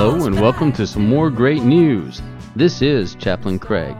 Hello, 0.00 0.26
and 0.26 0.40
welcome 0.40 0.70
to 0.74 0.86
some 0.86 1.08
more 1.08 1.28
great 1.28 1.64
news. 1.64 2.22
This 2.54 2.82
is 2.82 3.16
Chaplain 3.16 3.58
Craig. 3.58 3.96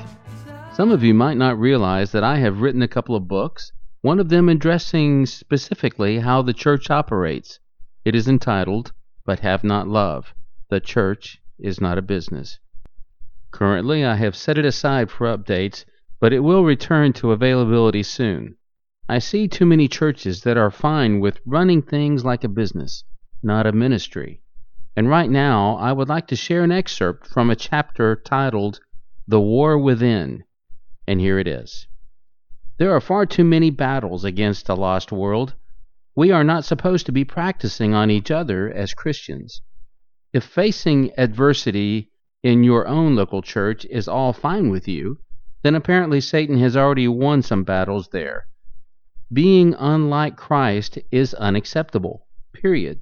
Some 0.72 0.92
of 0.92 1.02
you 1.02 1.12
might 1.12 1.36
not 1.36 1.58
realize 1.58 2.12
that 2.12 2.22
I 2.22 2.36
have 2.36 2.60
written 2.60 2.82
a 2.82 2.86
couple 2.86 3.16
of 3.16 3.26
books, 3.26 3.72
one 4.02 4.20
of 4.20 4.28
them 4.28 4.48
addressing 4.48 5.26
specifically 5.26 6.20
how 6.20 6.40
the 6.40 6.52
church 6.52 6.88
operates. 6.88 7.58
It 8.04 8.14
is 8.14 8.28
entitled, 8.28 8.92
But 9.26 9.40
Have 9.40 9.64
Not 9.64 9.88
Love 9.88 10.32
The 10.70 10.78
Church 10.78 11.42
is 11.58 11.80
Not 11.80 11.98
a 11.98 12.02
Business. 12.02 12.60
Currently, 13.50 14.04
I 14.04 14.14
have 14.14 14.36
set 14.36 14.56
it 14.56 14.64
aside 14.64 15.10
for 15.10 15.36
updates, 15.36 15.84
but 16.20 16.32
it 16.32 16.44
will 16.44 16.62
return 16.62 17.12
to 17.14 17.32
availability 17.32 18.04
soon. 18.04 18.54
I 19.08 19.18
see 19.18 19.48
too 19.48 19.66
many 19.66 19.88
churches 19.88 20.42
that 20.42 20.56
are 20.56 20.70
fine 20.70 21.18
with 21.18 21.40
running 21.44 21.82
things 21.82 22.24
like 22.24 22.44
a 22.44 22.48
business, 22.48 23.02
not 23.42 23.66
a 23.66 23.72
ministry. 23.72 24.42
And 24.98 25.08
right 25.08 25.30
now, 25.30 25.76
I 25.76 25.92
would 25.92 26.08
like 26.08 26.26
to 26.26 26.34
share 26.34 26.64
an 26.64 26.72
excerpt 26.72 27.28
from 27.28 27.50
a 27.50 27.54
chapter 27.54 28.16
titled 28.16 28.80
The 29.28 29.40
War 29.40 29.78
Within. 29.78 30.42
And 31.06 31.20
here 31.20 31.38
it 31.38 31.46
is 31.46 31.86
There 32.78 32.90
are 32.90 33.00
far 33.00 33.24
too 33.24 33.44
many 33.44 33.70
battles 33.70 34.24
against 34.24 34.68
a 34.68 34.74
lost 34.74 35.12
world. 35.12 35.54
We 36.16 36.32
are 36.32 36.42
not 36.42 36.64
supposed 36.64 37.06
to 37.06 37.12
be 37.12 37.24
practicing 37.24 37.94
on 37.94 38.10
each 38.10 38.32
other 38.32 38.68
as 38.72 38.92
Christians. 38.92 39.62
If 40.32 40.42
facing 40.42 41.12
adversity 41.16 42.10
in 42.42 42.64
your 42.64 42.88
own 42.88 43.14
local 43.14 43.40
church 43.40 43.84
is 43.84 44.08
all 44.08 44.32
fine 44.32 44.68
with 44.68 44.88
you, 44.88 45.20
then 45.62 45.76
apparently 45.76 46.20
Satan 46.20 46.58
has 46.58 46.76
already 46.76 47.06
won 47.06 47.42
some 47.42 47.62
battles 47.62 48.08
there. 48.08 48.48
Being 49.32 49.74
unlike 49.78 50.36
Christ 50.36 50.98
is 51.12 51.34
unacceptable. 51.34 52.26
Period. 52.52 53.00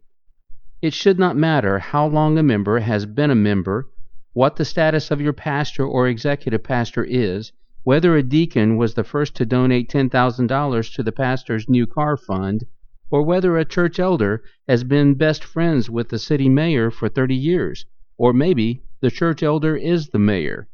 It 0.82 0.92
should 0.92 1.18
not 1.18 1.36
matter 1.36 1.78
how 1.78 2.06
long 2.06 2.36
a 2.36 2.42
member 2.42 2.80
has 2.80 3.06
been 3.06 3.30
a 3.30 3.34
member, 3.34 3.88
what 4.34 4.56
the 4.56 4.64
status 4.66 5.10
of 5.10 5.22
your 5.22 5.32
pastor 5.32 5.86
or 5.86 6.06
executive 6.06 6.62
pastor 6.62 7.02
is, 7.02 7.50
whether 7.82 8.14
a 8.14 8.22
deacon 8.22 8.76
was 8.76 8.92
the 8.92 9.02
first 9.02 9.34
to 9.36 9.46
donate 9.46 9.88
$10,000 9.88 10.94
to 10.94 11.02
the 11.02 11.12
pastor's 11.12 11.66
new 11.66 11.86
car 11.86 12.18
fund, 12.18 12.66
or 13.10 13.22
whether 13.22 13.56
a 13.56 13.64
church 13.64 13.98
elder 13.98 14.42
has 14.68 14.84
been 14.84 15.14
best 15.14 15.42
friends 15.42 15.88
with 15.88 16.10
the 16.10 16.18
city 16.18 16.50
mayor 16.50 16.90
for 16.90 17.08
30 17.08 17.34
years, 17.34 17.86
or 18.18 18.34
maybe 18.34 18.82
the 19.00 19.10
church 19.10 19.42
elder 19.42 19.76
is 19.76 20.10
the 20.10 20.18
mayor. 20.18 20.68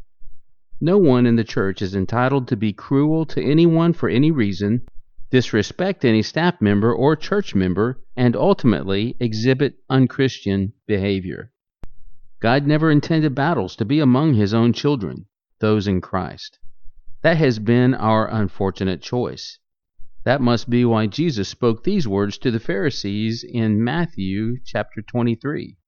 No 0.81 0.99
one 0.99 1.27
in 1.27 1.37
the 1.37 1.45
church 1.45 1.81
is 1.81 1.95
entitled 1.95 2.49
to 2.49 2.57
be 2.57 2.73
cruel 2.73 3.25
to 3.27 3.41
anyone 3.41 3.93
for 3.93 4.09
any 4.09 4.33
reason, 4.33 4.83
disrespect 5.33 6.05
any 6.05 6.21
staff 6.21 6.61
member 6.61 6.95
or 6.95 7.17
church 7.17 7.55
member, 7.55 7.99
and 8.15 8.37
ultimately 8.37 9.17
exhibit 9.19 9.75
unchristian 9.89 10.71
behavior. 10.87 11.51
God 12.39 12.67
never 12.67 12.91
intended 12.91 13.35
battles 13.35 13.75
to 13.77 13.87
be 13.87 13.99
among 13.99 14.35
his 14.35 14.53
own 14.53 14.75
children, 14.75 15.25
those 15.59 15.89
in 15.89 16.03
Christ. 16.03 16.59
That 17.23 17.39
has 17.39 17.59
been 17.59 17.95
our 17.95 18.29
unfortunate 18.29 19.01
choice. 19.01 19.59
That 20.25 20.43
must 20.43 20.69
be 20.69 20.85
why 20.85 21.07
Jesus 21.07 21.49
spoke 21.49 21.83
these 21.83 22.07
words 22.07 22.37
to 22.37 22.51
the 22.51 22.61
Pharisees 22.61 23.43
in 23.43 23.83
Matthew 23.83 24.59
chapter 24.67 25.01
23. 25.01 25.79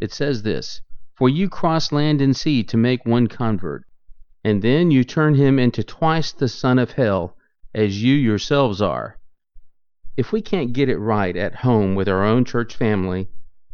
It 0.00 0.12
says 0.12 0.42
this 0.42 0.82
For 1.16 1.30
you 1.30 1.48
cross 1.48 1.92
land 1.92 2.20
and 2.20 2.36
sea 2.36 2.62
to 2.64 2.76
make 2.76 3.06
one 3.06 3.26
convert, 3.26 3.84
and 4.44 4.60
then 4.60 4.90
you 4.90 5.02
turn 5.02 5.36
him 5.36 5.58
into 5.58 5.82
twice 5.82 6.30
the 6.30 6.48
son 6.48 6.78
of 6.78 6.90
hell 6.90 7.38
as 7.74 8.02
you 8.02 8.14
yourselves 8.14 8.82
are. 8.82 9.18
If 10.14 10.30
we 10.30 10.42
can't 10.42 10.74
get 10.74 10.90
it 10.90 10.98
right 10.98 11.34
at 11.34 11.54
home 11.54 11.94
with 11.94 12.06
our 12.06 12.22
own 12.22 12.44
church 12.44 12.76
family, 12.76 13.30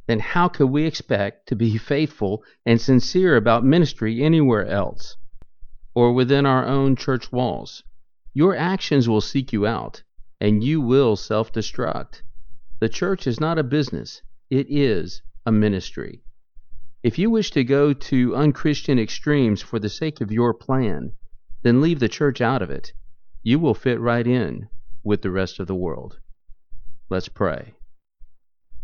then 0.06 0.20
how 0.20 0.46
could 0.46 0.68
we 0.68 0.84
expect 0.84 1.48
to 1.48 1.56
be 1.56 1.76
faithful 1.76 2.44
and 2.64 2.80
sincere 2.80 3.34
about 3.34 3.64
ministry 3.64 4.22
anywhere 4.22 4.64
else, 4.66 5.16
or 5.94 6.12
within 6.12 6.46
our 6.46 6.64
own 6.64 6.94
church 6.94 7.32
walls? 7.32 7.82
Your 8.34 8.54
actions 8.54 9.08
will 9.08 9.20
seek 9.20 9.52
you 9.52 9.66
out, 9.66 10.04
and 10.40 10.62
you 10.62 10.80
will 10.80 11.16
self 11.16 11.52
destruct. 11.52 12.22
The 12.78 12.88
church 12.88 13.26
is 13.26 13.40
not 13.40 13.58
a 13.58 13.64
business, 13.64 14.22
it 14.48 14.68
is 14.70 15.22
a 15.44 15.50
ministry. 15.50 16.22
If 17.02 17.18
you 17.18 17.30
wish 17.30 17.50
to 17.50 17.64
go 17.64 17.92
to 17.92 18.36
unchristian 18.36 19.00
extremes 19.00 19.60
for 19.60 19.80
the 19.80 19.88
sake 19.88 20.20
of 20.20 20.30
your 20.30 20.54
plan, 20.54 21.14
then 21.62 21.80
leave 21.80 21.98
the 21.98 22.08
church 22.08 22.40
out 22.40 22.62
of 22.62 22.70
it 22.70 22.92
you 23.48 23.58
will 23.58 23.72
fit 23.72 23.98
right 23.98 24.26
in 24.26 24.68
with 25.02 25.22
the 25.22 25.30
rest 25.30 25.58
of 25.58 25.66
the 25.66 25.74
world. 25.74 26.18
Let's 27.08 27.28
pray. 27.28 27.72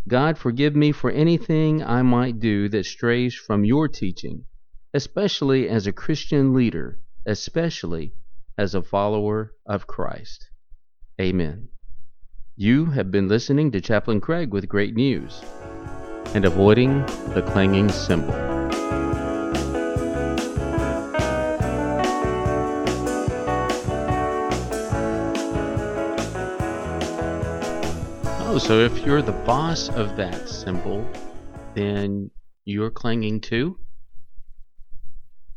God, 0.09 0.39
forgive 0.39 0.75
me 0.75 0.91
for 0.91 1.11
anything 1.11 1.85
I 1.85 2.01
might 2.01 2.41
do 2.41 2.71
that 2.71 2.87
strays 2.87 3.35
from 3.35 3.67
your 3.67 3.89
teaching, 3.89 4.47
especially 4.95 5.69
as 5.69 5.87
a 5.87 5.93
Christian 5.93 6.55
leader, 6.55 6.99
especially 7.27 8.15
as 8.57 8.75
a 8.75 8.83
follower 8.83 9.53
of 9.67 9.87
Christ. 9.87 10.49
Amen. 11.21 11.69
You 12.57 12.87
have 12.87 13.11
been 13.11 13.29
listening 13.29 13.71
to 13.73 13.83
Chaplain 13.83 14.23
Craig 14.23 14.51
with 14.51 14.67
great 14.67 14.95
news 14.95 15.43
and 16.35 16.47
avoiding 16.47 17.05
the 17.35 17.45
clanging 17.47 17.91
cymbal. 17.91 18.54
So 28.59 28.79
if 28.79 29.05
you're 29.05 29.21
the 29.21 29.33
boss 29.33 29.89
of 29.89 30.17
that 30.17 30.49
cymbal, 30.49 31.05
then 31.75 32.31
you're 32.65 32.91
clanging 32.91 33.41
too? 33.41 33.79